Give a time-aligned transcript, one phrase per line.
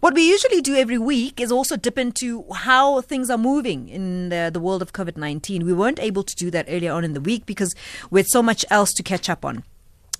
[0.00, 4.28] What we usually do every week is also dip into how things are moving in
[4.28, 5.66] the, the world of COVID 19.
[5.66, 7.74] We weren't able to do that earlier on in the week because
[8.08, 9.64] we had so much else to catch up on.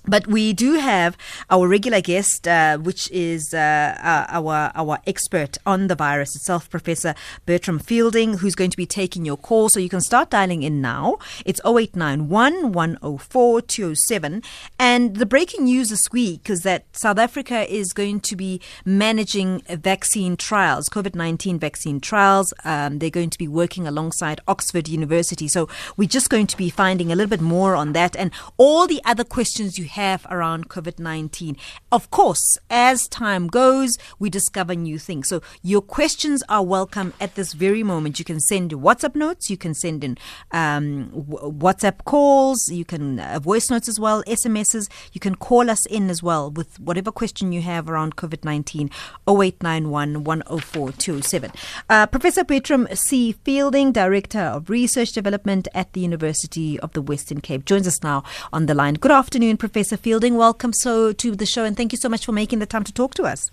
[0.09, 1.15] But we do have
[1.51, 6.67] our regular guest, uh, which is uh, uh, our our expert on the virus itself,
[6.67, 7.13] Professor
[7.45, 9.69] Burtram Fielding, who's going to be taking your call.
[9.69, 11.19] So you can start dialing in now.
[11.45, 14.41] It's 0891 104 207.
[14.79, 19.61] And the breaking news this week is that South Africa is going to be managing
[19.69, 22.51] vaccine trials, COVID 19 vaccine trials.
[22.65, 25.47] Um, they're going to be working alongside Oxford University.
[25.47, 28.87] So we're just going to be finding a little bit more on that and all
[28.87, 31.57] the other questions you have around COVID 19.
[31.91, 35.27] Of course, as time goes, we discover new things.
[35.27, 38.17] So your questions are welcome at this very moment.
[38.17, 40.17] You can send WhatsApp notes, you can send in
[40.51, 44.89] um, WhatsApp calls, you can uh, voice notes as well, SMSs.
[45.11, 48.89] You can call us in as well with whatever question you have around COVID 19,
[49.27, 51.51] 0891 104 207.
[51.89, 53.33] Uh, Professor Burtram C.
[53.43, 58.23] Fielding, Director of Research Development at the University of the Western Cape, joins us now
[58.53, 58.93] on the line.
[58.93, 59.78] Good afternoon, Professor.
[59.79, 60.35] Professor Fielding.
[60.35, 62.91] Welcome so to the show, and thank you so much for making the time to
[62.91, 63.49] talk to us.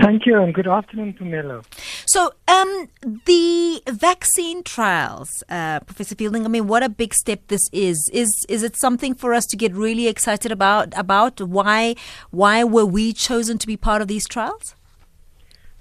[0.00, 1.62] Thank you, and good afternoon, Pamela.
[2.06, 2.88] So, um,
[3.24, 6.44] the vaccine trials, uh, Professor Fielding.
[6.44, 8.08] I mean, what a big step this is.
[8.12, 10.96] Is is it something for us to get really excited about?
[10.96, 11.96] About why
[12.30, 14.76] why were we chosen to be part of these trials?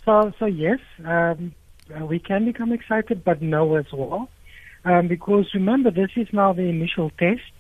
[0.04, 1.54] So, so yes, um,
[2.08, 4.30] we can become excited, but no as well,
[4.84, 7.52] um, because remember, this is now the initial test.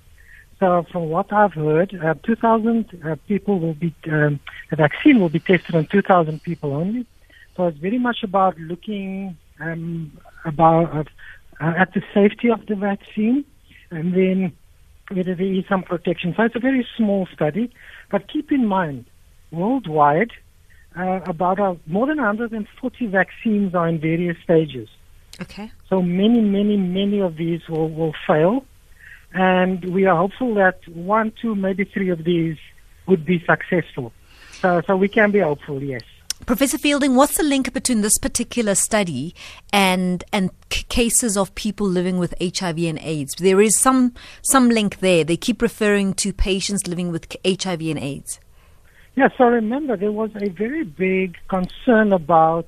[0.59, 5.29] So from what I've heard, uh, 2,000 uh, people will be, um, the vaccine will
[5.29, 7.05] be tested on 2,000 people only.
[7.55, 10.11] So it's very much about looking um,
[10.45, 11.07] about
[11.61, 13.45] uh, at the safety of the vaccine
[13.91, 14.53] and then
[15.11, 16.33] whether there is some protection.
[16.35, 17.71] So it's a very small study,
[18.11, 19.05] but keep in mind,
[19.51, 20.31] worldwide,
[20.97, 24.89] uh, about uh, more than 140 vaccines are in various stages.
[25.41, 25.71] Okay.
[25.87, 28.65] So many, many, many of these will, will fail
[29.33, 32.57] and we are hopeful that one, two, maybe three of these
[33.07, 34.13] would be successful.
[34.61, 36.01] So, so we can be hopeful, yes.
[36.45, 39.35] Professor Fielding, what's the link between this particular study
[39.73, 43.35] and and c- cases of people living with HIV and AIDS?
[43.35, 45.23] There is some some link there.
[45.23, 48.39] They keep referring to patients living with HIV and AIDS.
[49.15, 52.67] Yes, so remember there was a very big concern about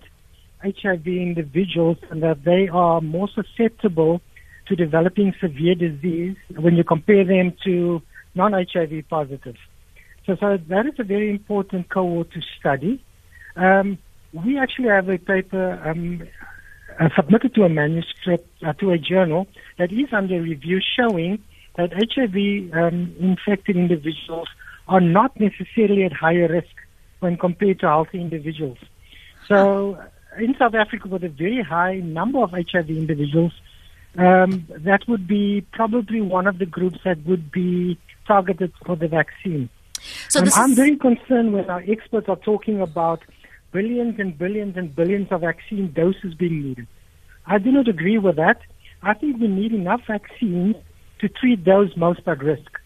[0.64, 4.22] HIV individuals and that they are more susceptible
[4.72, 8.02] to developing severe disease when you compare them to
[8.36, 9.60] non-HIV positives.
[10.26, 13.04] So, so that is a very important cohort to study.
[13.56, 13.98] Um,
[14.32, 16.24] we actually have a paper um,
[17.00, 21.44] uh, submitted to a manuscript uh, to a journal that is under review showing
[21.76, 24.48] that HIV um, infected individuals
[24.88, 26.76] are not necessarily at higher risk
[27.20, 28.78] when compared to healthy individuals.
[29.48, 29.98] So
[30.38, 33.52] in South Africa, with a very high number of HIV individuals,
[34.18, 39.08] um, that would be probably one of the groups that would be targeted for the
[39.08, 39.70] vaccine.
[40.30, 43.22] So um, I'm very concerned when our experts are talking about
[43.72, 46.88] billions and billions and billions of vaccine doses being needed.
[47.46, 48.62] I do not agree with that.
[49.02, 50.76] I think we need enough vaccines
[51.20, 52.80] to treat those most at risk.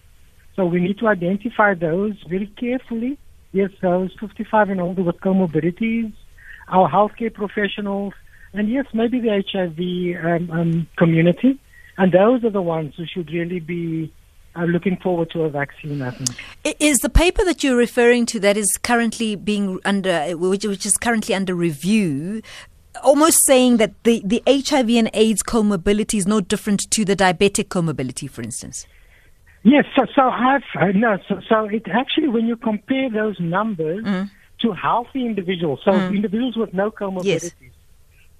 [0.55, 3.17] So we need to identify those very carefully.
[3.51, 6.13] Yes, those 55 and older with comorbidities,
[6.67, 8.13] our healthcare professionals,
[8.55, 11.59] and yes, maybe the HIV um, um, community.
[11.97, 14.13] And those are the ones who should really be
[14.55, 16.29] uh, looking forward to a vaccine, I think.
[16.79, 20.97] Is the paper that you're referring to that is currently being under, which, which is
[20.97, 22.41] currently under review,
[23.03, 27.67] almost saying that the, the HIV and AIDS comorbidity is no different to the diabetic
[27.67, 28.85] comorbidity, for instance?
[29.63, 34.05] Yes, so, so I've, uh, no, so, so it actually, when you compare those numbers
[34.05, 34.29] mm.
[34.61, 36.13] to healthy individuals, so mm.
[36.13, 37.71] individuals with no comorbidities, yes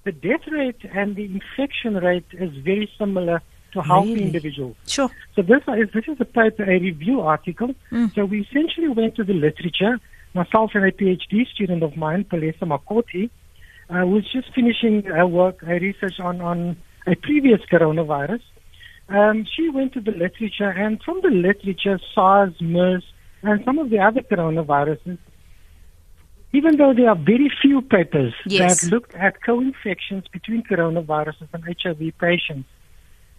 [0.06, 4.26] the death rate and the infection rate is very similar to healthy really?
[4.28, 4.76] individuals.
[4.86, 5.10] Sure.
[5.34, 7.70] So this is this is a paper, a review article.
[7.90, 8.14] Mm.
[8.14, 9.94] So we essentially went to the literature.
[10.32, 13.24] Myself and a PhD student of mine, Palesa Makoti,
[13.90, 16.76] uh, was just finishing her work, her research on on
[17.06, 18.44] a previous coronavirus.
[19.08, 23.04] Um, she went to the literature, and from the literature, SARS, MERS,
[23.42, 25.18] and some of the other coronaviruses
[26.52, 28.80] even though there are very few papers yes.
[28.80, 32.68] that looked at co-infections between coronaviruses and HIV patients,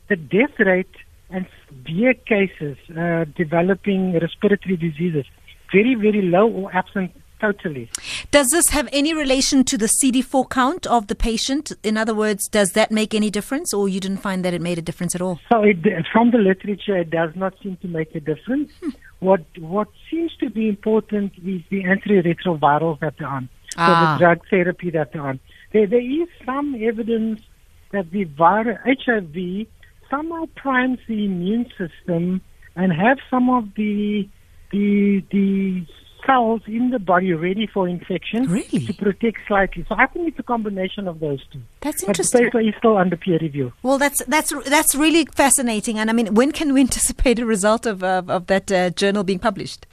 [0.10, 0.96] the death rate
[1.30, 5.26] and severe cases uh, developing respiratory diseases
[5.72, 7.90] very, very low or absent totally.
[8.32, 11.72] Does this have any relation to the CD4 count of the patient?
[11.84, 14.78] In other words, does that make any difference, or you didn't find that it made
[14.78, 15.40] a difference at all?
[15.52, 15.78] So, it,
[16.12, 18.72] from the literature, it does not seem to make a difference.
[19.20, 23.50] What what seems to be important is the antiretrovirals that they're on.
[23.78, 24.16] Ah.
[24.18, 25.40] the drug therapy that they're on.
[25.72, 27.42] There, there is some evidence
[27.92, 29.68] that the virus, HIV
[30.10, 32.42] somehow primes the immune system
[32.76, 34.28] and have some of the
[34.72, 35.86] the the
[36.26, 38.86] cells in the body ready for infection Really?
[38.86, 39.86] to protect slightly.
[39.88, 41.62] So I think it's a combination of those two.
[41.82, 42.44] That's But the interesting.
[42.46, 43.74] paper is still under peer review.
[43.84, 46.00] Well, that's that's that's really fascinating.
[46.00, 49.24] And I mean, when can we anticipate a result of of, of that uh, journal
[49.24, 49.86] being published?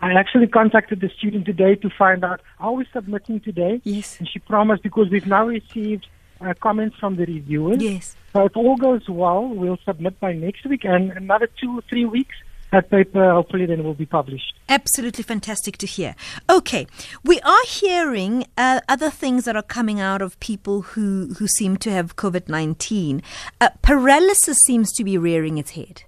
[0.00, 3.80] I actually contacted the student today to find out how we're submitting today?
[3.84, 4.18] Yes.
[4.18, 6.06] And she promised because we've now received
[6.42, 7.82] uh, comments from the reviewers.
[7.82, 8.14] Yes.
[8.34, 12.04] So if all goes well, we'll submit by next week and another two or three
[12.04, 12.36] weeks.
[12.76, 14.52] That paper hopefully then will be published.
[14.68, 16.14] Absolutely fantastic to hear.
[16.50, 16.86] Okay,
[17.24, 21.78] we are hearing uh, other things that are coming out of people who, who seem
[21.78, 23.22] to have COVID 19.
[23.62, 26.02] Uh, paralysis seems to be rearing its head.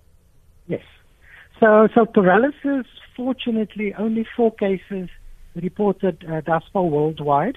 [0.66, 0.82] Yes.
[1.58, 2.84] So, so paralysis,
[3.16, 5.08] fortunately, only four cases
[5.54, 7.56] reported uh, thus far worldwide.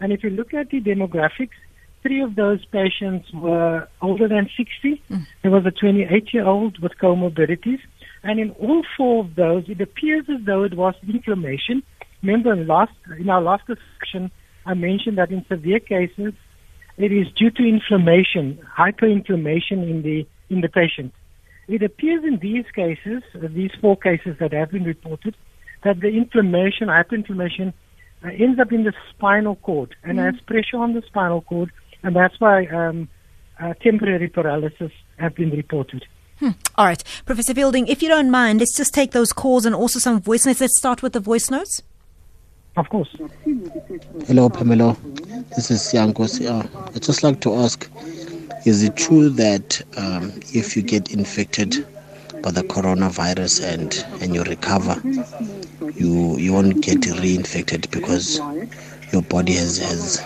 [0.00, 1.54] And if you look at the demographics,
[2.02, 5.00] three of those patients were older than 60.
[5.42, 7.78] There was a 28 year old with comorbidities.
[8.22, 11.82] And in all four of those, it appears as though it was inflammation.
[12.22, 14.30] Remember, in, last, in our last discussion,
[14.66, 16.34] I mentioned that in severe cases,
[16.96, 21.12] it is due to inflammation, hyperinflammation in the, in the patient.
[21.68, 25.36] It appears in these cases, uh, these four cases that have been reported,
[25.84, 27.72] that the inflammation, hyperinflammation,
[28.24, 31.70] uh, ends up in the spinal cord and has pressure on the spinal cord,
[32.02, 33.08] and that's why um,
[33.60, 36.04] uh, temporary paralysis have been reported.
[36.40, 36.50] Hmm.
[36.76, 39.98] All right, Professor Fielding, if you don't mind, let's just take those calls and also
[39.98, 40.60] some voice notes.
[40.60, 41.82] Let's start with the voice notes.
[42.76, 43.08] Of course.
[44.28, 44.96] Hello, Pamela.
[45.56, 46.40] This is Yankos.
[46.48, 46.64] Uh,
[46.94, 47.90] I'd just like to ask
[48.66, 51.86] Is it true that um, if you get infected
[52.42, 55.00] by the coronavirus and, and you recover,
[55.94, 58.38] you, you won't get reinfected because
[59.12, 60.16] your body has, has,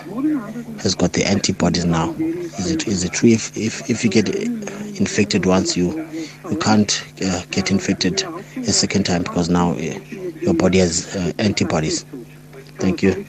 [0.81, 2.13] has got the antibodies now?
[2.13, 6.07] Is it, is it true if, if, if you get infected once, you,
[6.49, 8.23] you can't uh, get infected
[8.57, 9.75] a second time because now uh,
[10.41, 12.05] your body has uh, antibodies?
[12.79, 13.25] Thank you.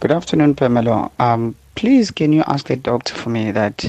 [0.00, 1.10] Good afternoon, Pamela.
[1.18, 3.84] Um, please, can you ask the doctor for me that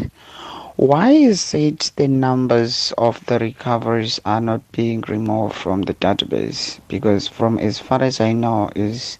[0.79, 6.79] why is it the numbers of the recoveries are not being removed from the database?
[6.87, 9.19] Because from as far as I know, is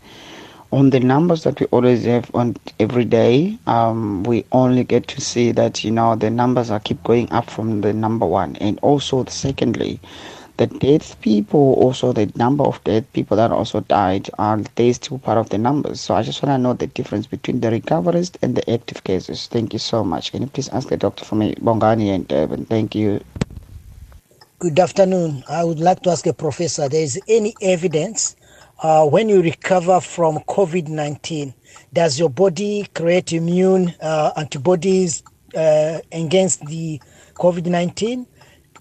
[0.72, 5.20] on the numbers that we always have on every day, um, we only get to
[5.20, 8.80] see that you know the numbers are keep going up from the number one, and
[8.82, 10.00] also secondly,
[10.60, 15.18] the dead people, also the number of dead people that also died, are they still
[15.18, 16.02] part of the numbers?
[16.02, 19.48] So I just want to know the difference between the recoveries and the active cases.
[19.48, 20.34] Thank you so much.
[20.34, 22.66] Can you please ask the doctor for me, Bongani and Devin?
[22.66, 23.24] Thank you.
[24.60, 25.46] Good afternoon.
[25.48, 28.36] I would like to ask a professor, there is any evidence
[28.84, 31.54] uh, when you recover from COVID-19,
[31.94, 35.24] does your body create immune uh, antibodies
[35.56, 37.02] uh, against the
[37.36, 38.26] COVID-19?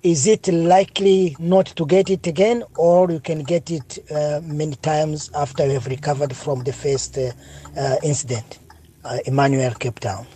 [0.03, 4.77] Is it likely not to get it again, or you can get it uh, many
[4.77, 7.33] times after you have recovered from the first uh,
[7.77, 8.59] uh, incident?
[9.05, 10.27] Uh, Emmanuel, Cape Town.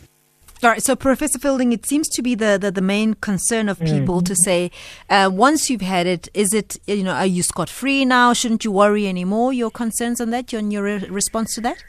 [0.62, 3.81] All right, so Professor Fielding, it seems to be the, the, the main concern of
[3.81, 4.70] people to say,
[5.11, 8.32] uh, once you've had it, is it, you know, are you scot free now?
[8.32, 9.53] Shouldn't you worry anymore?
[9.53, 11.82] Your concerns on that, your, your response to that?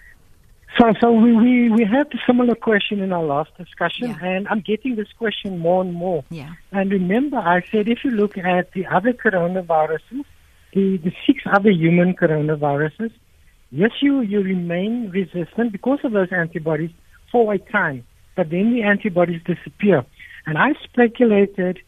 [0.79, 4.25] So, so we, we, we had a similar question in our last discussion, Yeah.
[4.25, 6.23] and I'm getting this question more and more.
[6.29, 6.53] Yeah.
[6.71, 10.25] And remember, I said if you look at the other coronaviruses,
[10.73, 13.11] the, the six other human coronaviruses,
[13.71, 16.91] yes, you, you remain resistant because of those antibodies
[17.31, 18.03] for a time,
[18.35, 20.03] but then the antibodies disappear.
[20.47, 21.79] And I speculated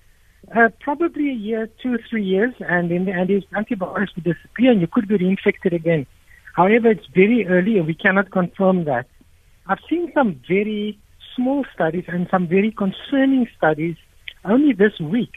[0.56, 4.80] uh, probably a year, two or three years, and then the antibodies would disappear and
[4.80, 6.06] you could be reinfected again.
[6.55, 9.07] However, it's very early and we cannot confirm that.
[9.67, 10.97] I've seen some very
[11.35, 13.97] small studies and some very concerning studies
[14.45, 15.33] only this week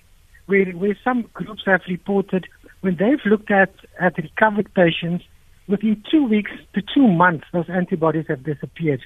[0.46, 2.46] where, where some groups have reported
[2.80, 5.24] when they've looked at, at recovered patients,
[5.68, 9.00] within two weeks to two months, those antibodies have disappeared.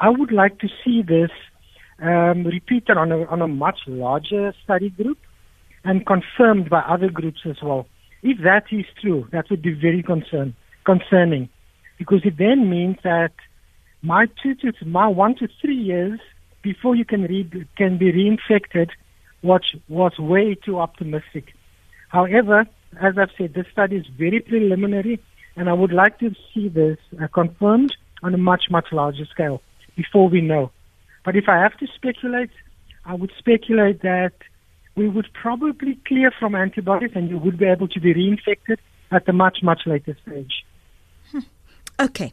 [0.00, 1.30] I would like to see this
[2.02, 5.18] um, repeated on a, on a much larger study group
[5.84, 7.86] and confirmed by other groups as well.
[8.22, 11.48] If that is true, that would be very concern, concerning
[11.98, 13.32] because it then means that
[14.02, 16.20] my two to my one to three years
[16.62, 18.90] before you can re, can be reinfected
[19.42, 21.54] was was way too optimistic.
[22.08, 22.66] However,
[23.00, 25.20] as I've said, this study is very preliminary,
[25.56, 29.62] and I would like to see this uh, confirmed on a much much larger scale
[29.96, 30.70] before we know.
[31.24, 32.50] But if I have to speculate,
[33.04, 34.32] I would speculate that
[34.96, 38.78] we would probably clear from antibodies, and you would be able to be reinfected
[39.10, 40.63] at a much much later stage.
[42.00, 42.32] Okay,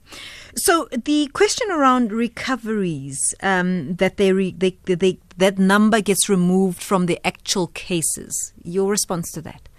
[0.56, 6.82] so the question around recoveries um, that they, re- they, they that number gets removed
[6.82, 8.54] from the actual cases.
[8.64, 9.70] Your response to that?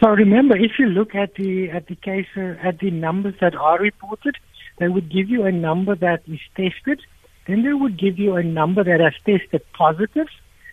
[0.00, 3.54] So remember, if you look at the at the case uh, at the numbers that
[3.54, 4.36] are reported,
[4.78, 7.00] they would give you a number that is tested.
[7.46, 10.28] Then they would give you a number that has tested positive.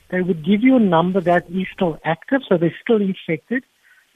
[0.10, 3.64] They would give you a number that is still active, so they're still infected.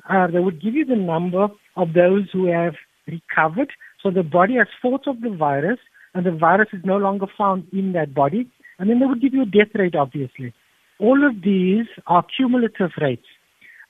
[0.10, 2.76] Uh, they would give you the number of those who have
[3.08, 3.72] recovered.
[4.04, 5.80] So the body has fought off the virus,
[6.14, 8.48] and the virus is no longer found in that body.
[8.78, 10.54] And then they would give you a death rate, obviously.
[11.00, 13.26] All of these are cumulative rates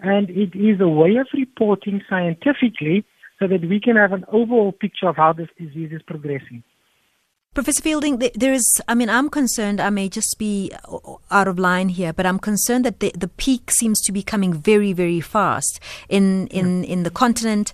[0.04, 3.06] and it is a way of reporting scientifically
[3.40, 6.64] so that we can have an overall picture of how this disease is progressing.
[7.54, 10.72] Professor Fielding, there is, I mean, I'm concerned, I may just be
[11.30, 14.56] out of line here, but I'm concerned that the, the peak seems to be coming
[14.56, 15.80] very, very fast
[16.10, 17.72] in, in, in the continent,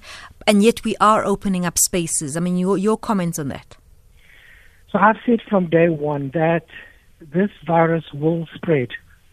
[0.47, 2.35] and yet we are opening up spaces.
[2.35, 3.77] I mean, your, your comments on that?
[4.91, 6.65] So I've said from day one that
[7.19, 8.89] this virus will spread.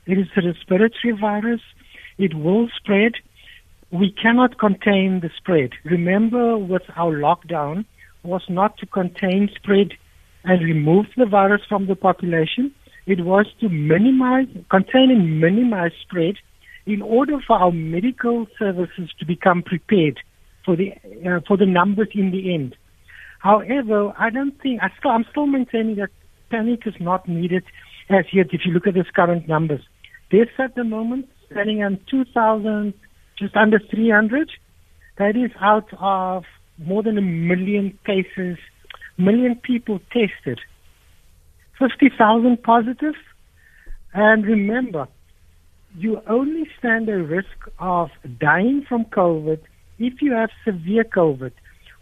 [0.07, 1.61] It is a respiratory virus.
[2.19, 3.13] It will spread.
[3.91, 5.71] We cannot contain the spread.
[5.85, 7.85] Remember, with our lockdown,
[8.23, 9.93] was not to contain spread
[10.45, 12.73] and remove the virus from the population.
[13.07, 16.37] It was to minimize, contain and minimize spread
[16.87, 20.21] in order for our medical services to become prepared
[20.67, 20.93] for the
[21.27, 22.77] uh, for the numbers in the end.
[23.39, 26.11] However, I don't think I still, I'm still maintaining that
[26.51, 27.65] panic is not needed
[28.11, 28.49] as yet.
[28.53, 29.83] If you look at these current numbers,
[30.31, 32.93] deaths at the moment standing on 2,000,
[33.39, 34.51] just under 300.
[35.19, 36.45] That is out of
[36.79, 38.59] more than a million cases,
[39.17, 40.61] million people tested,
[41.79, 43.15] 50,000 positive.
[44.13, 45.09] And remember,
[45.97, 49.61] you only stand a risk of dying from COVID
[49.99, 51.53] if you have severe COVID,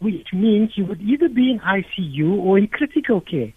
[0.01, 3.53] which means you would either be in ICU or in critical care.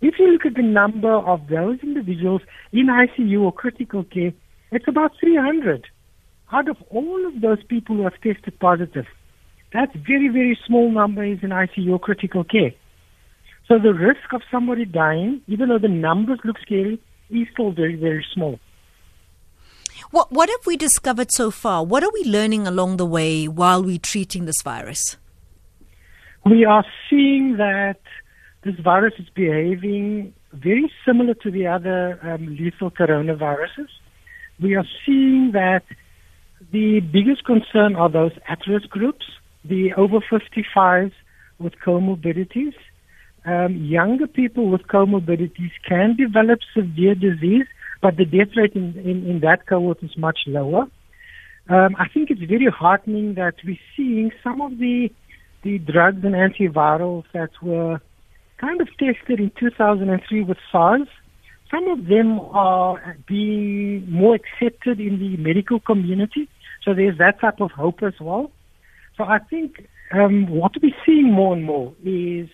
[0.00, 4.32] If you look at the number of those individuals in ICU or critical care,
[4.72, 5.86] it's about 300
[6.52, 9.06] out of all of those people who have tested positive.
[9.72, 12.72] That's very, very small numbers in ICU or critical care.
[13.68, 17.00] So the risk of somebody dying, even though the numbers look scary,
[17.30, 18.58] is still very, very small.
[20.10, 21.84] What what have we discovered so far?
[21.84, 25.16] What are we learning along the way while we're treating this virus?
[26.44, 28.00] We are seeing that
[28.62, 33.88] this virus is behaving very similar to the other um, lethal coronaviruses
[34.60, 35.82] we are seeing that
[36.70, 39.24] the biggest concern are those at-risk groups,
[39.64, 41.12] the over 55s
[41.58, 42.74] with comorbidities.
[43.46, 47.66] Um, younger people with comorbidities can develop severe disease,
[48.02, 50.86] but the death rate in, in, in that cohort is much lower.
[51.68, 55.10] Um, I think it's very heartening that we're seeing some of the
[55.62, 58.00] the drugs and antivirals that were
[58.58, 61.06] kind of tested in 2003 with SARS
[61.70, 66.48] some of them are being more accepted in the medical community.
[66.84, 68.50] So there's that type of hope as well.
[69.16, 72.48] So I think um, what we're seeing more and more is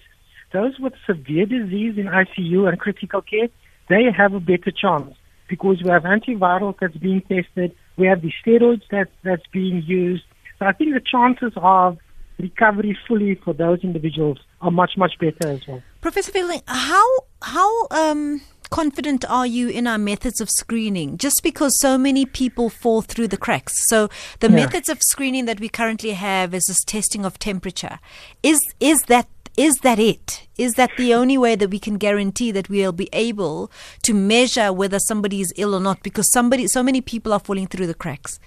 [0.52, 3.48] those with severe disease in ICU and critical care,
[3.88, 5.14] they have a better chance
[5.48, 10.24] because we have antivirals that's being tested, we have the steroids that, that's being used.
[10.58, 11.98] So I think the chances of
[12.38, 15.82] recovery fully for those individuals are much, much better as well.
[16.00, 17.06] Professor Fielding, how,
[17.42, 22.68] how, um confident are you in our methods of screening just because so many people
[22.68, 24.08] fall through the cracks so
[24.40, 24.56] the yeah.
[24.56, 27.98] methods of screening that we currently have is this testing of temperature
[28.42, 32.50] is is that is that it is that the only way that we can guarantee
[32.50, 33.70] that we'll be able
[34.02, 37.66] to measure whether somebody is ill or not because somebody so many people are falling
[37.66, 38.38] through the cracks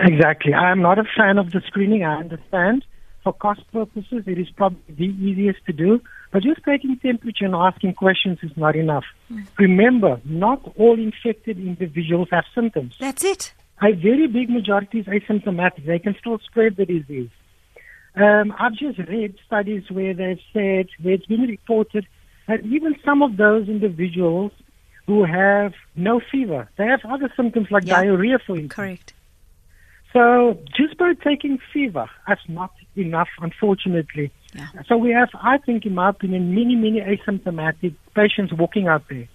[0.00, 2.84] exactly i'm not a fan of the screening i understand
[3.22, 6.00] for cost purposes it is probably the easiest to do
[6.34, 9.04] but just taking temperature and asking questions is not enough.
[9.32, 9.46] Mm.
[9.56, 12.96] Remember, not all infected individuals have symptoms.
[12.98, 13.54] That's it.
[13.80, 15.86] A very big majority is asymptomatic.
[15.86, 17.30] They can still spread the disease.
[18.16, 22.06] Um, I've just read studies where they've said, where it's been reported
[22.46, 24.52] that even some of those individuals
[25.06, 28.02] who have no fever, they have other symptoms like yeah.
[28.02, 28.74] diarrhea, for instance.
[28.74, 29.14] Correct.
[30.12, 34.30] So just by taking fever, that's not enough, unfortunately.
[34.54, 34.68] Yeah.
[34.86, 39.28] So we have, I think, in my opinion, many, many asymptomatic patients walking out there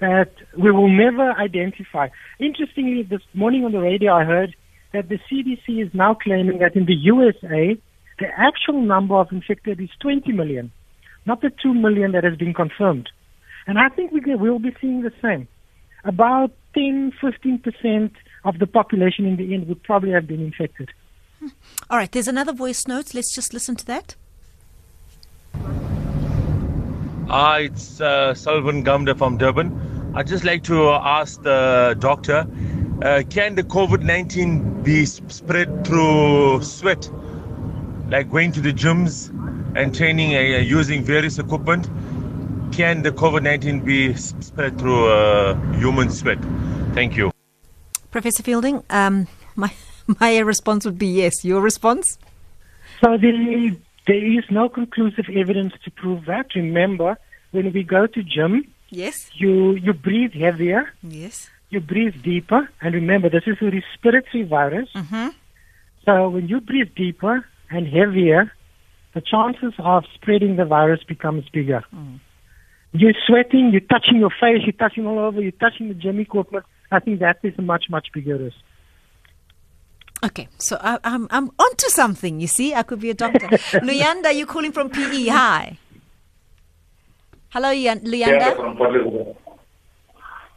[0.00, 2.08] that we will never identify.
[2.38, 4.54] Interestingly, this morning on the radio, I heard
[4.92, 7.78] that the CDC is now claiming that in the USA,
[8.20, 10.70] the actual number of infected is 20 million,
[11.26, 13.08] not the 2 million that has been confirmed.
[13.66, 15.48] And I think we will be seeing the same.
[16.04, 18.10] About 10, 15%
[18.44, 20.90] of the population in the end would probably have been infected.
[21.90, 23.14] All right, there's another voice note.
[23.14, 24.14] Let's just listen to that.
[27.28, 30.12] Hi, it's uh, Sullivan Gumda from Durban.
[30.14, 32.46] I'd just like to ask the doctor
[33.02, 37.10] uh, can the COVID 19 be spread through sweat?
[38.10, 39.30] Like going to the gyms
[39.76, 41.88] and training uh, using various equipment?
[42.72, 46.38] Can the COVID 19 be spread through uh, human sweat?
[46.92, 47.30] Thank you.
[48.10, 49.72] Professor Fielding, um, my,
[50.18, 51.44] my response would be yes.
[51.44, 52.18] Your response?
[53.00, 53.76] So the,
[54.08, 56.46] there is no conclusive evidence to prove that.
[56.56, 57.16] Remember,
[57.52, 60.92] when we go to gym, yes, you you breathe heavier.
[61.04, 61.48] Yes.
[61.68, 64.88] You breathe deeper, and remember, this is a respiratory virus.
[64.96, 65.28] Mm-hmm.
[66.04, 68.52] So when you breathe deeper and heavier,
[69.14, 71.82] the chances of spreading the virus becomes bigger.
[71.94, 72.20] Mm.
[72.92, 76.64] You're sweating, you're touching your face, you're touching all over, you're touching the gym equipment.
[76.90, 78.56] I think that is a much, much bigger risk.
[80.22, 82.40] Okay, so I, I'm I'm onto something.
[82.40, 83.46] You see, I could be a doctor.
[83.80, 85.28] Luyanda, you calling from PE?
[85.28, 85.78] Hi.
[87.50, 88.28] Hello, Yan- Luyanda.
[88.28, 88.54] Yeah,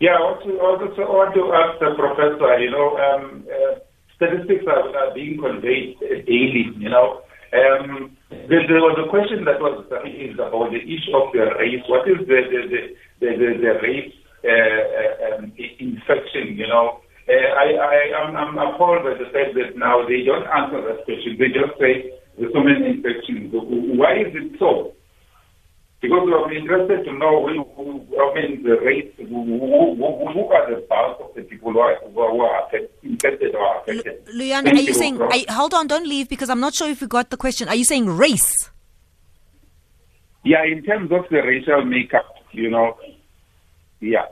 [0.02, 3.80] yeah, I want to, also want to ask the professor, you know, um, uh,
[4.24, 7.22] statistics are, are, being conveyed daily, you know.
[7.52, 11.84] Um, there, there, was a question that was raised about the issue of the race.
[11.92, 12.82] What is the, the, the,
[13.20, 17.04] the, the race uh, um, infection, you know?
[17.30, 21.06] Uh, I, I, I'm, I'm appalled by the fact that now they don't answer that
[21.06, 21.38] question.
[21.38, 23.54] They just say there's so many infections.
[23.54, 24.98] Why is it so?
[26.02, 27.86] Because we are interested to know who, who
[28.20, 31.96] I mean, the race, who, who, who, are the bulk of the people who are,
[32.04, 32.92] who are affected,
[33.24, 34.22] infected or affected.
[34.28, 37.02] L- Luyanda, are you saying, are, hold on, don't leave because I'm not sure if
[37.02, 37.68] you got the question.
[37.70, 38.70] Are you saying race?
[40.44, 42.98] Yeah, in terms of the racial makeup, you know,
[44.00, 44.26] yeah.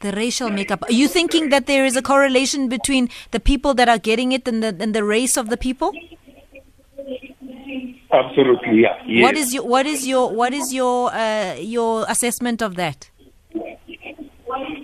[0.00, 0.82] The racial makeup.
[0.84, 4.48] Are you thinking that there is a correlation between the people that are getting it
[4.48, 5.92] and the, and the race of the people?
[8.10, 8.96] Absolutely, yeah.
[9.06, 9.22] Yes.
[9.22, 13.10] What is your what is your what is your uh, your assessment of that?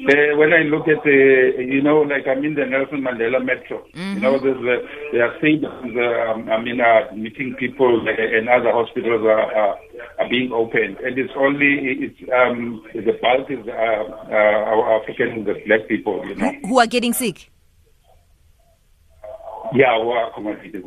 [0.06, 3.82] Uh, when I look at the, you know, like I'm in the Nelson Mandela Metro.
[3.92, 4.14] Mm-hmm.
[4.14, 4.76] You know, there's a,
[5.12, 5.96] there are stadiums.
[5.98, 9.78] Uh, I mean, uh, meeting people, uh, and other hospitals are, are,
[10.20, 15.44] are being opened, and it's only it's um the bulk is uh, uh, our African,
[15.44, 16.24] the black people.
[16.24, 17.50] You know, who are getting sick.
[19.74, 20.84] Yeah, who are accommodated.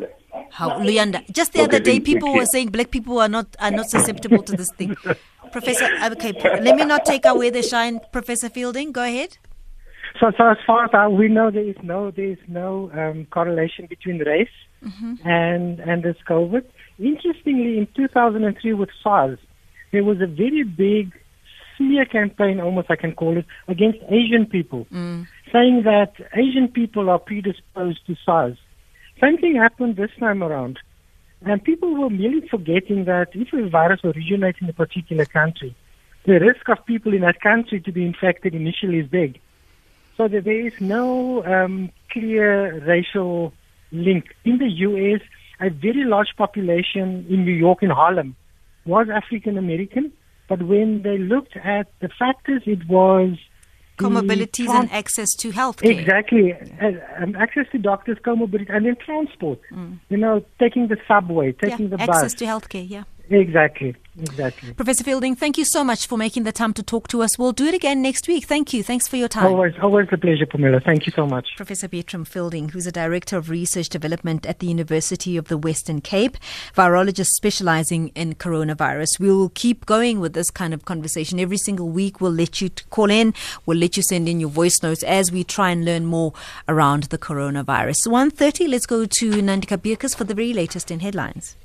[0.52, 1.30] How Luyanda?
[1.32, 4.56] Just the other day, people were saying black people are not are not susceptible to
[4.56, 4.96] this thing.
[5.52, 8.00] Professor, okay, let me not take away the shine.
[8.12, 9.38] Professor Fielding, go ahead.
[10.20, 13.28] So, so as far as I, we know, there is no there is no um,
[13.32, 14.50] correlation between race
[14.84, 15.16] mm-hmm.
[15.28, 16.64] and and this COVID.
[16.98, 19.40] Interestingly, in 2003 with SARS,
[19.92, 21.14] there was a very big
[21.78, 25.26] smear campaign, almost I can call it, against Asian people, mm.
[25.52, 28.58] saying that Asian people are predisposed to SARS.
[29.22, 30.80] Same thing happened this time around.
[31.42, 35.76] And people were merely forgetting that if a virus originates in a particular country,
[36.26, 39.40] the risk of people in that country to be infected initially is big.
[40.18, 43.54] So that there is no um, clear racial
[43.92, 44.36] link.
[44.44, 45.22] In the U.S.,
[45.62, 48.36] a very large population in New York, in Harlem,
[48.86, 50.12] was African American.
[50.50, 53.38] But when they looked at the factors, it was
[54.00, 55.92] comorbidities trans- and access to health care.
[55.92, 56.54] Exactly.
[56.54, 59.60] Uh, um, access to doctors, comorbidity, and then transport.
[59.72, 60.00] Mm.
[60.10, 62.24] You know, taking the subway, taking yeah, the access bus.
[62.24, 63.04] Access to healthcare, yeah.
[63.30, 64.74] Exactly, exactly.
[64.74, 67.38] Professor Fielding, thank you so much for making the time to talk to us.
[67.38, 68.46] We'll do it again next week.
[68.46, 68.82] Thank you.
[68.82, 69.46] Thanks for your time.
[69.46, 70.80] Always, always a pleasure, Pamela.
[70.80, 71.48] Thank you so much.
[71.56, 76.02] Professor Burtram Fielding, who's a Director of Research Development at the University of the Western
[76.02, 76.38] Cape,
[76.76, 79.20] virologist specializing in coronavirus.
[79.20, 81.40] We will keep going with this kind of conversation.
[81.40, 83.36] Every single week, we'll let you call in,
[83.68, 86.34] we'll let you send in your voice notes as we try and learn more
[86.68, 88.08] around the coronavirus.
[88.08, 91.56] 1.30, let's go to Nandika Birkus for the very latest in headlines.